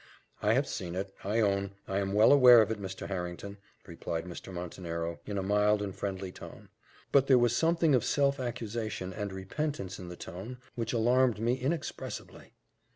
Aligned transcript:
"I 0.41 0.53
have 0.53 0.67
seen 0.67 0.95
it, 0.95 1.13
I 1.23 1.41
own 1.41 1.75
I 1.87 1.99
am 1.99 2.13
well 2.13 2.31
aware 2.33 2.63
of 2.63 2.71
it, 2.71 2.81
Mr. 2.81 3.07
Harrington," 3.07 3.59
replied 3.85 4.25
Mr. 4.25 4.51
Montenero, 4.51 5.19
in 5.27 5.37
a 5.37 5.43
mild 5.43 5.79
and 5.79 5.95
friendly 5.95 6.31
tone; 6.31 6.69
but 7.11 7.27
there 7.27 7.37
was 7.37 7.55
something 7.55 7.93
of 7.93 8.03
self 8.03 8.39
accusation 8.39 9.13
and 9.13 9.31
repentance 9.31 9.99
in 9.99 10.09
the 10.09 10.15
tone, 10.17 10.57
which 10.73 10.91
alarmed 10.91 11.37
me 11.39 11.53
inexpressibly. 11.53 12.55